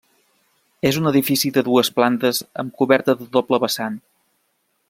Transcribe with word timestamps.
És 0.89 0.97
un 1.01 1.09
edifici 1.09 1.51
de 1.59 1.63
dues 1.69 1.93
plantes 1.99 2.43
amb 2.65 2.75
coberta 2.83 3.19
de 3.23 3.31
doble 3.39 3.63
vessant. 3.67 4.01